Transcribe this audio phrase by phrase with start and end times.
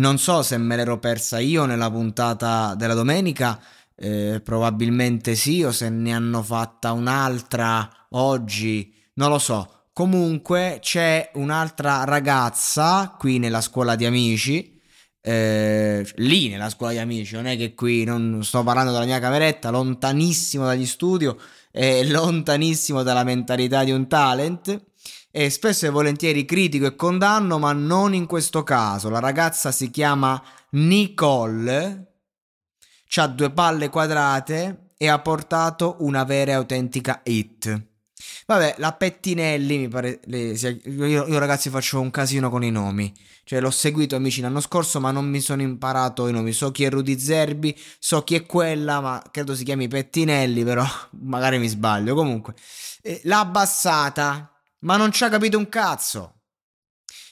[0.00, 3.60] Non so se me l'ero persa io nella puntata della domenica,
[3.94, 9.88] eh, probabilmente sì, o se ne hanno fatta un'altra oggi, non lo so.
[9.92, 14.80] Comunque c'è un'altra ragazza qui nella scuola di amici,
[15.20, 19.18] eh, lì nella scuola di amici, non è che qui non sto parlando della mia
[19.18, 21.36] cameretta, lontanissimo dagli studio
[21.70, 24.82] e lontanissimo dalla mentalità di un talent
[25.30, 29.08] e spesso e volentieri critico e condanno, ma non in questo caso.
[29.08, 32.14] La ragazza si chiama Nicole,
[33.14, 37.88] ha due palle quadrate e ha portato una vera e autentica hit.
[38.46, 40.20] Vabbè, la Pettinelli mi pare.
[40.24, 43.14] Le, io, io, ragazzi faccio un casino con i nomi.
[43.44, 46.52] Cioè, l'ho seguito amici l'anno scorso, ma non mi sono imparato i nomi.
[46.52, 50.84] So chi è Rudy Zerbi, so chi è quella, ma credo si chiami Pettinelli, però
[51.22, 52.14] magari mi sbaglio.
[52.14, 52.54] Comunque,
[53.02, 54.49] eh, l'ha abbassata
[54.80, 56.34] ma non ci ha capito un cazzo.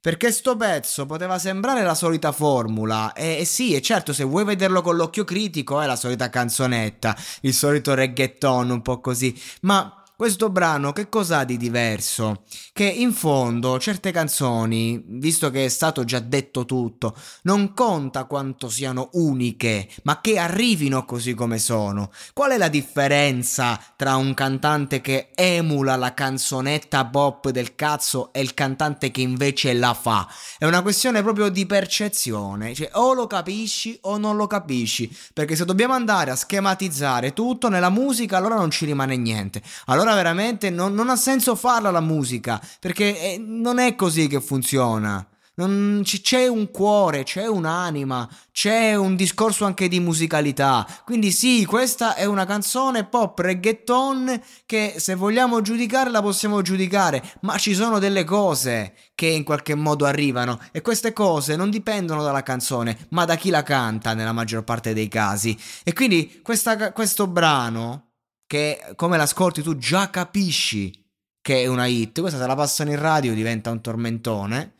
[0.00, 4.44] Perché sto pezzo poteva sembrare la solita formula, e, e, sì, e certo, se vuoi
[4.44, 9.99] vederlo con l'occhio critico è la solita canzonetta, il solito reggaeton, un po' così, ma
[10.20, 12.42] questo brano che cos'ha di diverso?
[12.74, 18.68] Che in fondo certe canzoni, visto che è stato già detto tutto, non conta quanto
[18.68, 22.10] siano uniche, ma che arrivino così come sono.
[22.34, 28.42] Qual è la differenza tra un cantante che emula la canzonetta pop del cazzo e
[28.42, 30.28] il cantante che invece la fa?
[30.58, 35.56] È una questione proprio di percezione, cioè o lo capisci o non lo capisci, perché
[35.56, 39.62] se dobbiamo andare a schematizzare tutto nella musica allora non ci rimane niente.
[39.86, 44.26] Allora allora veramente non, non ha senso farla la musica, perché è, non è così
[44.26, 45.24] che funziona.
[45.52, 50.86] Non, c'è un cuore, c'è un'anima, c'è un discorso anche di musicalità.
[51.04, 57.58] Quindi sì, questa è una canzone pop reggaeton che se vogliamo giudicarla possiamo giudicare, ma
[57.58, 62.42] ci sono delle cose che in qualche modo arrivano e queste cose non dipendono dalla
[62.42, 65.54] canzone, ma da chi la canta nella maggior parte dei casi.
[65.84, 68.09] E quindi questa, questo brano
[68.50, 71.06] che come l'ascolti tu già capisci
[71.40, 72.18] che è una hit.
[72.18, 74.74] Questa se la passano in radio diventa un tormentone.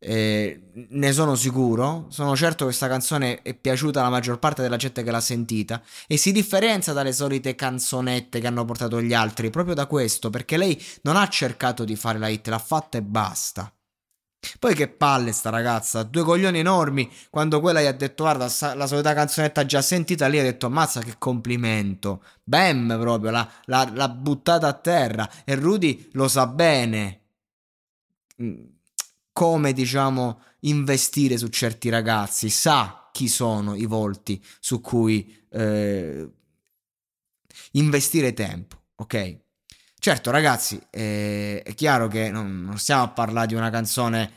[0.00, 2.06] Eh, ne sono sicuro.
[2.08, 5.80] Sono certo che questa canzone è piaciuta alla maggior parte della gente che l'ha sentita.
[6.08, 10.28] E si differenzia dalle solite canzonette che hanno portato gli altri proprio da questo.
[10.28, 13.72] Perché lei non ha cercato di fare la hit, l'ha fatta e basta.
[14.58, 17.10] Poi che palle sta ragazza, due coglioni enormi.
[17.30, 21.00] Quando quella gli ha detto guarda la solita canzonetta già sentita, lì ha detto mazza
[21.00, 22.24] che complimento.
[22.42, 25.28] Bam proprio, l'ha, l'ha, l'ha buttata a terra.
[25.44, 27.20] E Rudy lo sa bene
[28.42, 28.64] mm,
[29.32, 36.30] come diciamo investire su certi ragazzi, sa chi sono i volti su cui eh,
[37.72, 39.41] investire tempo, ok?
[40.04, 44.32] Certo, ragazzi, eh, è chiaro che non, non, stiamo a parlare di una canzone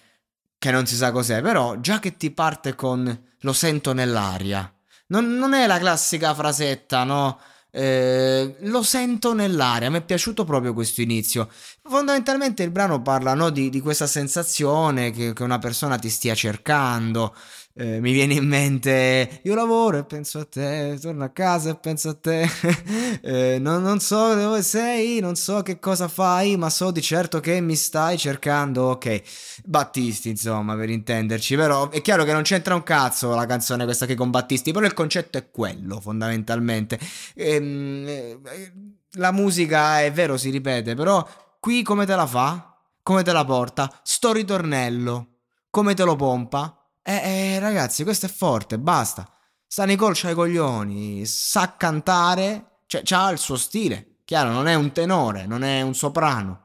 [0.60, 4.72] che non si sa cos'è, però già che ti parte con lo sento nell'aria,
[5.08, 7.40] non, non è la classica frasetta, no?
[7.72, 11.50] Eh, lo sento nell'aria, mi è piaciuto proprio questo inizio.
[11.82, 16.36] Fondamentalmente il brano parla no, di, di, questa sensazione che, che, una persona ti stia
[16.36, 17.36] cercando,
[17.78, 21.76] eh, mi viene in mente io lavoro e penso a te, torno a casa e
[21.76, 22.48] penso a te,
[23.22, 27.42] eh, non, non, so dove sei, non so che cosa fai, ma so di certo
[27.42, 29.22] che mi stai cercando, ok,
[29.66, 34.06] Battisti insomma per intenderci, però è chiaro che non c'entra un cazzo la canzone questa
[34.06, 36.98] che con Battisti, però il concetto è quello fondamentalmente.
[37.36, 38.40] Ehm, eh,
[39.18, 41.28] la musica è vero si ripete, però
[41.60, 42.74] qui come te la fa?
[43.04, 44.00] Come te la porta?
[44.02, 45.40] Sto ritornello,
[45.70, 46.80] come te lo pompa?
[47.08, 49.30] Eh, eh, ragazzi, questo è forte, basta.
[49.68, 54.22] Sta Nicole c'ha i coglioni, sa cantare, cioè ha il suo stile.
[54.26, 56.64] Chiaro, non è un tenore, non è un soprano,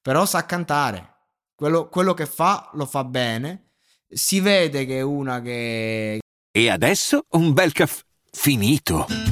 [0.00, 1.14] però sa cantare.
[1.56, 3.70] Quello, quello che fa lo fa bene.
[4.06, 6.20] Si vede che è una che...
[6.52, 9.31] E adesso un bel caffè finito.